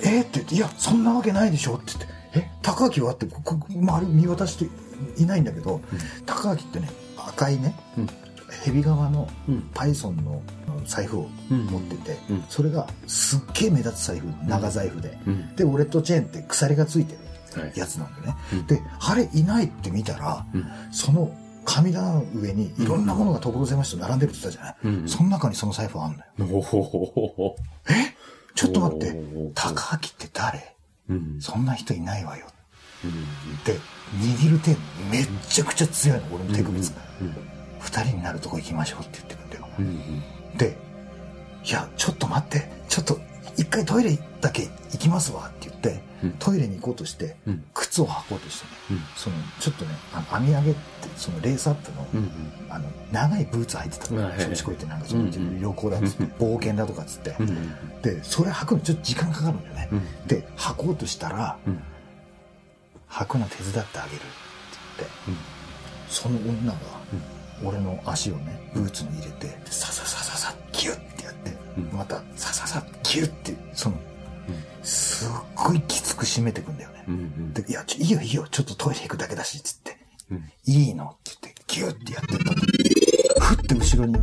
[0.00, 2.06] えーって言って、いや、そんなわけないでしょって言って、
[2.38, 4.68] え、高明はって、ここ、周り見渡して
[5.20, 5.80] いないんだけど、
[6.24, 8.08] 高明ってね、赤いね、うん
[8.64, 9.70] 蛇側のうん。
[9.74, 10.40] パイソンの
[10.86, 15.18] 財布をうん持ってて、うんそれがすっげえ目立つ財布、長財布で。
[15.26, 15.56] うん。
[15.56, 17.16] で、ウォレットチェーンって鎖がついて
[17.56, 17.72] るはい。
[17.74, 18.36] やつなんでね。
[18.52, 20.64] うんで、あれいないって見たら、うん。
[20.92, 27.56] その神棚の上にいろんなものが所狭しと並んでるって言ったじゃない、うんその中にその財布あんのよ。
[27.88, 28.14] え？
[28.54, 29.16] ちょっと待って
[29.54, 30.74] 高明って誰？
[31.08, 31.40] うん。
[31.40, 32.46] そんな人いないわよ。
[33.04, 33.10] うん。
[33.10, 33.14] っ
[33.64, 33.72] て、
[34.18, 34.76] 握る手
[35.10, 36.86] めっちゃくちゃ強いの、俺の手首が。
[37.20, 37.34] うん。
[37.80, 39.68] 二人になるとこ行きましょうって言ってくんだよ。
[39.78, 40.56] うん。
[40.56, 40.76] で、
[41.64, 43.18] いや、ちょっと待って、ちょっと
[43.56, 47.64] 一回トイレだけ行きますわって言って、うんトイレに行こうとして、うん。
[47.74, 49.00] 靴を履こうとしてね、うん。
[49.16, 50.80] その、ちょっとね、あの、網上げって、
[51.16, 52.30] そのレースアップの、うん。
[52.68, 54.06] あの、長いブーツ履いてた
[54.48, 57.36] 調子こいてなんかその、旅行だっつって、冒険だとかっつって。
[57.38, 58.00] うん。
[58.02, 59.88] で、それ履くのちょっと時間かかるんだよね。
[59.92, 60.26] うん。
[60.26, 61.82] で、履こうとしたら、うん。
[63.08, 64.26] 履くの手伝ってあげるって
[64.98, 65.42] 言って、
[66.08, 66.78] その女が、
[67.64, 73.96] 俺の足をね、ブーツに入れて、でさささささ、ギュッてやって、うんまた、さささ、ギュッて、その、
[74.82, 77.04] すっごいきつく締めてくんだよね。
[77.08, 77.52] うん。
[77.52, 79.96] で、いや、いいよいいよ、ちょっとトイレ行くだけだし、つって、
[80.30, 80.50] うん。
[80.66, 81.04] いいの？
[81.04, 82.92] って言って、ギュッてやってった時
[83.40, 84.18] ふって後ろに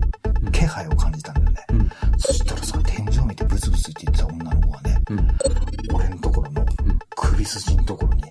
[0.51, 1.65] 気配を感じたんだよね。
[1.71, 1.91] うん。
[2.17, 5.95] そしたらさ、天井見てブツブツって言ってた女の子がね、うん。
[5.95, 6.65] 俺のところの
[7.15, 8.23] 首筋のところに、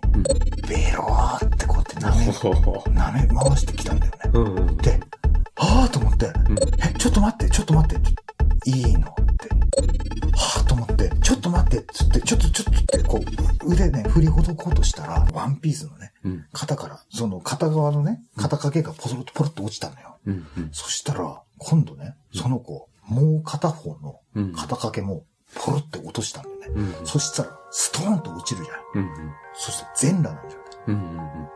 [0.68, 2.26] ベローってこうやって舐め、
[3.00, 4.18] 舐め回してきたんだよね。
[4.34, 4.76] うん。
[4.78, 5.00] で、
[5.56, 6.32] ああと思って、
[6.78, 8.10] え、ちょっと待って、ちょっと待って、
[8.70, 9.14] いいの？
[11.92, 13.20] つって、ちょっとちょっとって、こ
[13.64, 16.46] う、腕ね、振りほどこうとしたら、ワンピースのね、うん。
[16.52, 20.18] 肩から、その片側のね、肩掛けがポロッとポロッと落ちたのよ。
[20.26, 20.46] うん。
[20.56, 20.68] うん。
[20.72, 25.24] そしたら、今度ね、その子、もう片方のうん肩掛けも、
[25.54, 26.82] ポロって落としたんだよね。
[27.00, 27.06] うん。
[27.06, 29.02] そしたら、ストーンと落ちるじゃん。
[29.02, 29.32] うん。
[29.54, 30.66] そして全裸なんだよね。
[30.88, 31.48] うん。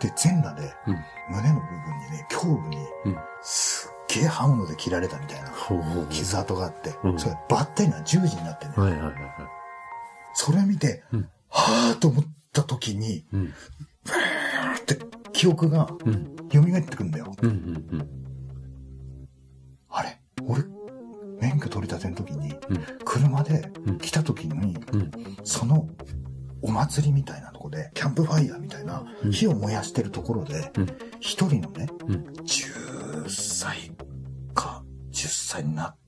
[0.00, 0.96] で、全裸で、うん。
[1.30, 3.16] 胸の部分にね、胸部に、うん。
[3.42, 5.52] すっげえ刃物で切られたみたいな。
[6.10, 8.72] 傷跡があって、うんそれバッタリな十字になってね。
[10.38, 13.44] それ見て、うんはぁと思った時に、うん。
[13.46, 13.48] っ
[14.84, 14.98] て
[15.32, 16.36] 記憶がうん。
[16.52, 17.34] 蘇ってくんだよ。
[17.40, 17.50] うん。
[17.50, 18.08] うん。
[19.88, 20.20] あれ？
[20.46, 20.62] 俺、
[21.40, 25.10] 免免許取り立ての時に、うん車でうん来た時に、うん。
[25.44, 25.88] その
[26.60, 30.86] お祭りみたいなとこで、キャンプファイヤーみたいなうん火を燃やしてるところでうん、
[31.20, 32.14] 一人のね、うん。
[32.44, 33.92] 10歳
[34.54, 36.05] か10歳になって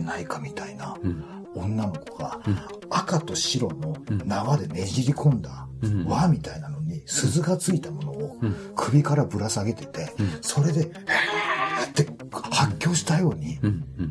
[0.00, 1.24] ないかみたいなうん。
[1.54, 2.58] 女の子がうん
[2.90, 12.06] 赤と白のうん縄でねじり込んだうん輪みたいなのに鈴がついたものをうん首からぶら下げててうん、それで、へーって
[12.50, 13.58] 発狂したように。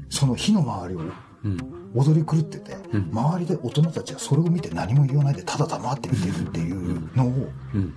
[0.09, 1.91] その火の周りをうん。
[1.95, 7.93] 踊り狂ってて、うん周りで大人たちはそれを見て何も言わないでただ黙って見てるっていうのをうん。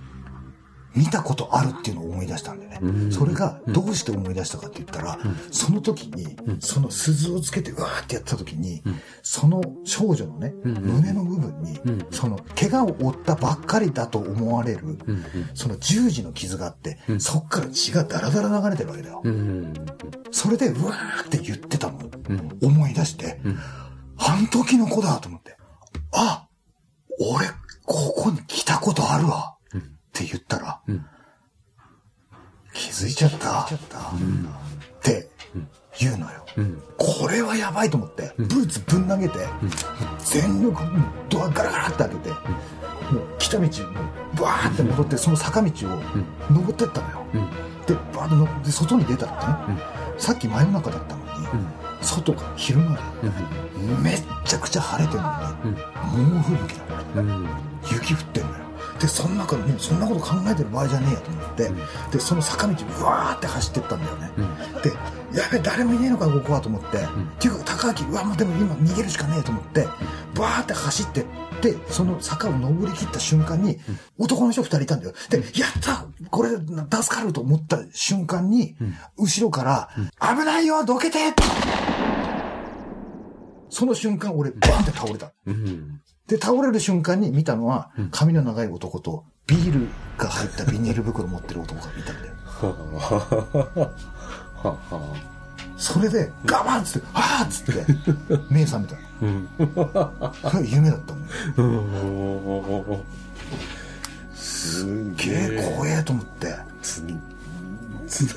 [0.95, 2.79] 見たことあるっていうのを思い出したんだよね。
[2.81, 5.17] うんそれがどうして思い出したかって言ったら、
[5.51, 8.81] その時に、その鈴をつけてうわーってやった時に、
[9.21, 15.25] その少女のね、うん胸の部分に、うんその怪我を負ったばっかりだと思われる、うん。
[15.53, 19.21] その十字の傷があって、うんそっから血がダラダラ流れてるわけだよ。
[19.23, 19.73] うん。
[20.31, 22.57] それでうわーって言ってたのをうん。
[22.61, 23.59] 思い出して、うん。
[24.17, 25.57] あの時の子だと思って、
[26.11, 26.47] あ、
[27.19, 27.47] 俺、
[27.85, 29.60] ここに来たことあるわうん。
[30.11, 31.05] って言ったら、うん。
[32.73, 33.63] 気づいちゃった？
[33.63, 33.67] っ
[35.01, 35.29] て
[35.99, 36.45] 言うのよ。
[36.57, 36.81] うん。
[36.97, 39.39] これはやばいと思って、ブーツぶん投げて、
[40.19, 40.81] 全力、
[41.29, 43.71] ドアガラガラって開けて、もう来た道に、
[44.39, 46.01] バーって戻って、その坂道を
[46.49, 47.25] 登ってったのよ。
[47.33, 47.41] うん。
[47.85, 49.81] で、バーってので、外に出たらね、
[50.17, 51.29] さっき真夜中だったのに、
[52.01, 53.01] 外が昼間で、
[54.01, 55.29] めっちゃくちゃ晴れてるの
[55.65, 56.73] に、猛吹雪
[57.15, 57.29] なの。
[57.29, 57.49] うん。
[57.91, 58.70] 雪降ってんのよ。
[59.01, 61.71] で、その中でそんなこと考えてる場合じゃねえやと思って、
[62.11, 64.31] で、その坂道うわーって走ってったんだよね。
[64.83, 64.91] で、
[65.39, 67.01] やべ、誰もいねえのか、ここはと思って、っ
[67.39, 69.87] ていうか、高明、うわ、もうでも今逃げるしかねえと思って、
[70.35, 71.25] バーって走ってっ
[71.61, 73.79] て、その坂を登り切った瞬間に、
[74.19, 75.13] 男の人二人いたんだよ。
[75.29, 78.75] で、やったこれ、助かると思った瞬間に、
[79.17, 81.17] 後ろから、危ないよどけて
[83.69, 85.31] その瞬間、俺、バーンって倒れた。
[86.29, 86.37] うん。
[86.37, 92.33] で、倒れる瞬間に見たのは、髪の長い男と、ビールが入ったビニール袋持ってる男がいたんだよ。
[95.77, 97.85] それで、ガバンっつって、あーっつって、
[98.53, 98.95] 目覚めた。
[99.21, 99.49] うん。
[100.51, 102.99] それ夢だったんだよ。
[104.33, 106.55] すげえ怖えと思って。
[108.07, 108.27] つ、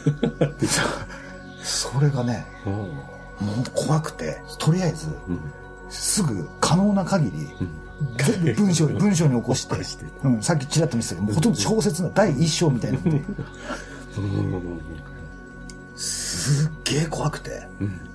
[1.63, 2.73] それがね、うん。
[2.73, 2.89] も
[3.67, 5.41] う怖くて、とりあえず、うん。
[5.89, 7.49] すぐ可能な限り、
[8.17, 9.77] 全部文章に、文章に起こして、
[10.23, 12.99] うん、さっきちらっと見せたけど、ほとんど小説の第一章みたいな
[15.97, 17.69] すっげえ怖くて、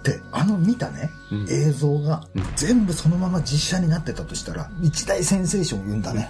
[0.04, 1.12] で、あの見たね、
[1.50, 2.24] 映像が
[2.56, 6.02] 全部そのまま実写になってたとしたら、一大センセーションを生ん。
[6.02, 6.30] だね。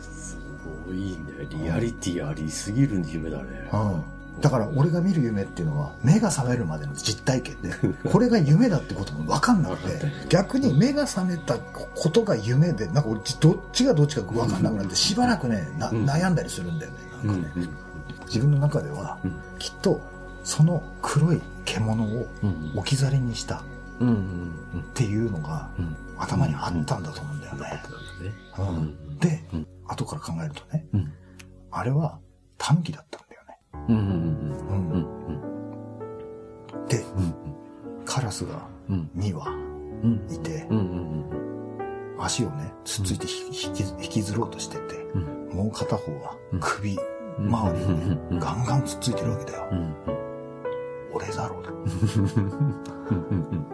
[0.00, 0.38] す
[0.86, 1.18] ごいね。
[1.50, 3.68] リアリティありすぎる夢だね。
[3.72, 4.19] うん。
[4.40, 7.72] だから俺が見る夢っていうのは目が覚めるまでの実体験で、
[8.10, 16.98] これが夢だってことも分かんなくて、逆に目が覚めたことが夢で、なんか俺どっちがどっちか分かんなくなってしばらくね、な悩んだりするんだよね。
[17.24, 17.68] なんかね。
[18.26, 19.18] 自分の中では、
[19.58, 20.00] きっと
[20.44, 22.26] その黒い獣を
[22.76, 23.56] 置き去りにした。
[23.56, 23.62] っ
[24.94, 25.96] ていうのがうん。
[26.20, 27.82] 頭にあったんだと思うんだよね。
[29.20, 29.42] で、
[29.86, 31.12] 後から考えるとね、うん。
[31.70, 32.18] あれは
[32.58, 33.20] タヌキだったん。
[33.20, 33.29] だ
[36.88, 37.34] で、うん。
[38.04, 39.10] カラスがうん。
[39.16, 39.46] 2羽
[40.02, 40.26] うん。
[40.30, 40.78] いて、うん。
[40.78, 41.24] うん。
[42.18, 45.48] 足をね、つっついて引き引きずろうとしてて、うん。
[45.56, 46.98] もう片方はうん首
[47.38, 49.68] 周りにね、うんガンガンつっついてるわけだよ。
[49.72, 49.94] うん。
[51.12, 51.72] 俺だろうと。
[51.72, 53.66] うん。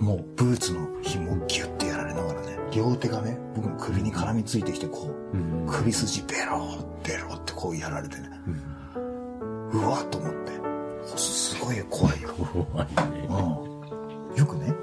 [0.00, 5.66] もうブーツの紐をギュッてやられながらね、両手がね、僕の首に絡みついてきて、こうん。
[5.66, 8.30] う、首筋ベロー、ベローってこうやられてね、
[9.72, 10.52] うわっと思って、
[11.16, 12.30] すごい怖いよ。
[12.38, 13.28] 怖いね。
[13.28, 14.36] うん。
[14.36, 14.74] よくね、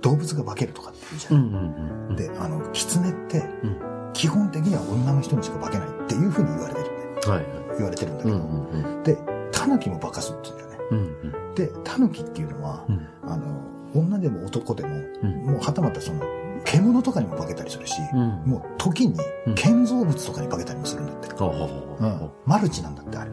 [0.00, 1.30] 動物が化けるとかって言うじゃ。
[1.32, 2.08] うんん。
[2.10, 2.16] うん。
[2.16, 4.10] で、あの、狐って、うん。
[4.14, 6.92] 基本的には女の人にしか化けないっていうふうに言われてるね。
[7.26, 7.46] はい。
[7.76, 8.68] 言われてるんだけど、うん。
[8.70, 9.02] うん。
[9.02, 9.16] で、
[9.52, 10.78] タヌキも化かすって言うんだよね。
[10.90, 11.54] うん。
[11.54, 13.06] で、タヌキっていうのは、うん。
[13.24, 13.60] あの、
[13.94, 15.30] 女でも男でも、うん。
[15.46, 16.20] もうはたまたその、
[16.64, 18.42] 獣とかにも化けたりするし、うん。
[18.46, 19.14] もう時に
[19.46, 21.28] うん建造物とかに化けたりもするんだって。
[21.34, 21.46] ほ
[22.00, 22.30] ううん。
[22.46, 23.30] マルチなんだって、あれ。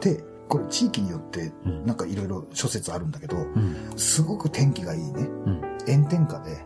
[0.00, 3.76] で、これ地域によって、うんなんかいろいろ諸説あるんだけど、うん。
[3.96, 5.22] すごく天気がいいね。
[5.22, 5.60] うん。
[5.86, 6.64] 炎天下で、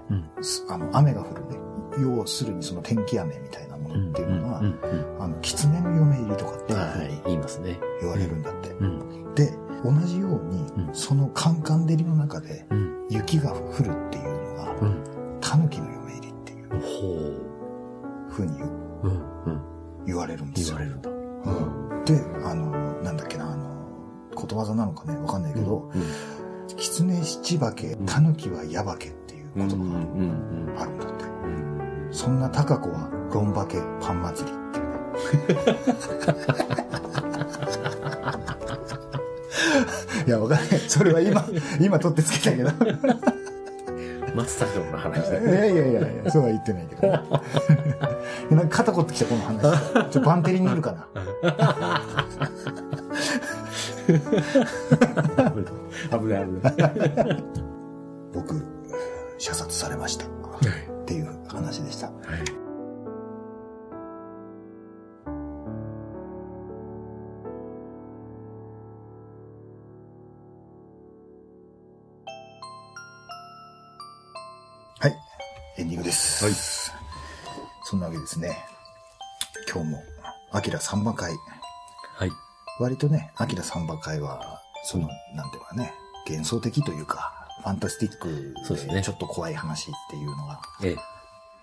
[0.68, 1.58] あの、雨が降るね。
[2.00, 4.78] 要するにその天気雨みたいなものっていうのは、うん。
[5.20, 6.74] あの、狐の嫁入りとかって。
[7.26, 7.78] 言いますね。
[8.00, 8.67] 言われるんだって。
[41.78, 42.70] 今、 今取ってつけたけど。
[44.34, 47.22] 松坂の話だいやいやいやいや、そうは言ってないけど、ね。
[48.50, 49.60] なんか肩凝ってきた、この話。
[49.62, 51.06] ちょっとバンテリにいるかな。
[75.78, 76.44] エンディングです。
[76.44, 76.54] はい
[77.90, 78.58] そんなわけですね。
[79.72, 80.02] 今日も、
[80.52, 81.32] アキラサンバ会。
[82.18, 82.30] はい。
[82.78, 85.94] 割とね、アキラサンバ会は、その、なんていうかね、
[86.28, 90.96] 幻想的というか、ファンタスティックそうですねでちょっと怖い話っていうのが、え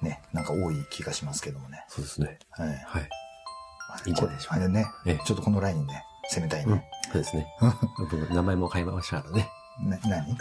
[0.01, 1.85] え、ね、なんか多い気がしますけどもね。
[1.89, 2.39] そうですね。
[2.49, 2.69] はい。
[2.69, 3.09] はい。
[4.07, 4.35] いいんじゃない？
[4.35, 6.89] でしょうかあれね、ええちょっとこのラインね、攻めたいうんね。。
[7.11, 7.45] そうですね。
[7.99, 9.47] 僕、名前も変えましたからね。
[9.83, 10.37] な、何？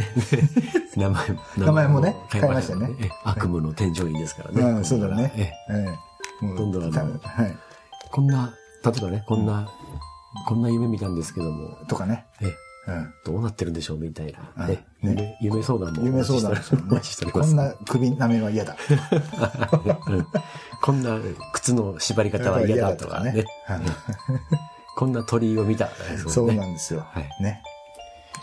[0.97, 1.41] 名前も。
[1.57, 4.63] 名前もね変えましたねええ悪夢の添乗員ですからね。
[4.63, 7.57] うんそうだねええどんどんあのはい。
[8.11, 9.69] こんな、例えばね、こんな、
[10.47, 12.27] こんな夢見たんですけども、とかね。
[12.41, 13.15] ええ、うん。
[13.25, 14.39] どうなってるんでしょうみたいな。
[14.57, 17.33] うんねね夢夢相談もお夢相談ですよね。
[17.33, 18.77] こんな首舐めは嫌だ。
[20.07, 20.27] うん
[20.83, 21.19] こんな
[21.55, 23.45] 靴の縛り方は嫌だとかね。
[23.67, 23.81] はい
[24.97, 25.89] こんな鳥居を見た。
[26.29, 27.01] そうねなんですよ。
[27.01, 27.63] はいね。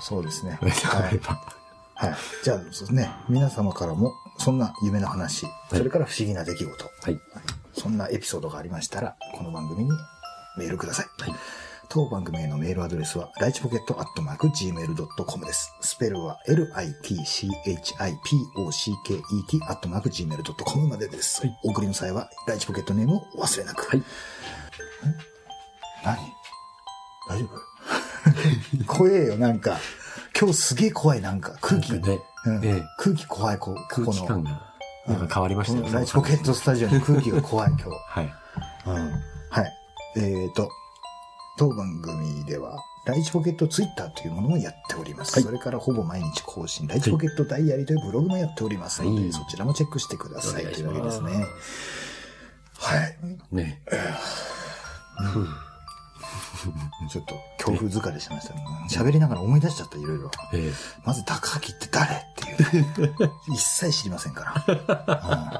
[0.02, 0.58] そうですね。
[0.62, 2.16] はい。
[2.44, 3.12] じゃあ、そうですね。
[3.30, 7.20] 皆様からも、そんな夢の話、それから不思議な出来事、はい。
[7.74, 9.92] そんなエピソードがありましたら、この番組に
[10.58, 11.06] メールください。
[11.20, 11.36] はい。
[11.90, 15.74] 当番組へのメールアドレスは、ライチポケットアットマーク gmail.com です。
[15.82, 18.06] スペルは litchipocket
[19.68, 21.42] アットマーク gmail.com までです。
[21.42, 23.88] はいお送りの際は、ライチポケットネームをお忘れなく。
[23.88, 24.04] はい。
[26.04, 26.18] 何？
[27.30, 27.71] 大丈夫？
[28.88, 29.80] 怖えよ、なんか。
[30.40, 31.54] 今日すげえ怖い、なんか。
[31.62, 31.92] 空気。
[31.94, 34.22] なんかねうんええ空気怖い、こう、こ空この。
[34.22, 34.74] 気感が、
[35.08, 37.90] なんか変わりましたよこのライチポケットスタジオの空気が怖い、今日。
[38.10, 38.34] はい。
[38.88, 39.12] うん
[39.50, 39.74] はい。
[40.18, 40.70] えーと、
[41.58, 45.34] 当番組では、ライチポケットツイッターというものもやっております。
[45.36, 50.62] はいそれからほぼ毎日更新、ライチポケットダイアリーというブログもやっておりますので、はいそちらもチェックしてください。
[50.62, 51.46] お願いしというわけですね。
[52.78, 53.18] はい。
[53.52, 53.82] ね。
[57.10, 58.66] ちょっと恐怖疲れしましたね。
[58.90, 60.32] 喋りながら思い出しちゃった、いろいろ。
[60.54, 63.32] ええまず、高明って誰っていう。
[63.54, 65.60] 一切知りませんから。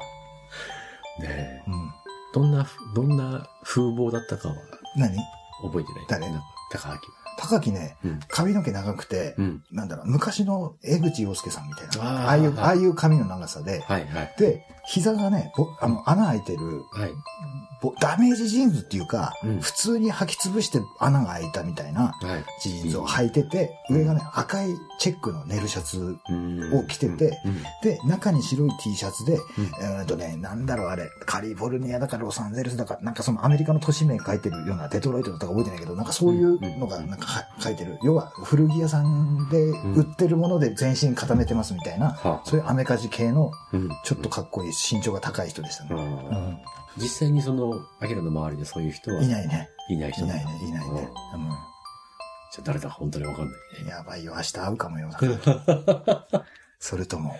[1.20, 1.74] ねえうん。
[1.74, 1.92] うん
[2.34, 4.54] どんな、どんな風貌だったかは
[4.96, 5.14] 何？
[5.62, 6.06] 覚えてない。
[6.08, 6.26] 誰？
[6.70, 7.00] 高明は。
[7.38, 8.20] 高木ね、うん。
[8.28, 9.62] 髪の毛長くて、うん。
[9.72, 11.92] なんだろう、昔の江口洋介さんみたいな。
[11.94, 12.26] あー。
[12.26, 13.82] ああいう、はいああいう髪の長さで。
[14.38, 16.60] で、膝がね、ぼあの、穴開いてる、
[18.00, 19.60] ダメージジーンズっていうか、うん。
[19.60, 22.44] 普通に履き潰して穴が開いたみたいなはい。
[22.62, 24.68] ジーンズを履いてて、上がね、赤い
[24.98, 26.74] チェックのネルシャツうん。
[26.74, 27.62] を着ててうん。
[27.82, 29.40] で、中に白い T シャツで、うん。
[29.82, 37.21] えーっとね、なんだろうあれ、カリフォルニアだかロサンゼルスだか、なんかそのアメリカの都市名書いてるような、デトロイトだったか覚えてないけど、なんかそういうのがなんかは
[37.58, 37.98] 書いてる。
[38.02, 45.90] 要は古着屋さんで売ってるもので全身固めてますみたいな、はそういうアメカジ系のうんちょっとかっこいい身長が高い人でしたね。
[45.94, 46.58] うん
[46.98, 49.18] 実際にその、アキラの周りでそういう人は？
[49.18, 49.70] うん、いないね。
[49.88, 51.08] いない人いないね、いないね。
[51.34, 51.50] うん
[52.54, 53.88] じゃあ誰だか本当にわかんない。
[53.88, 55.08] やばいよ、明日会うかもよ。
[56.78, 57.34] それとも、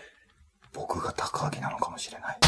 [0.72, 2.38] 僕が高明なのかもしれない。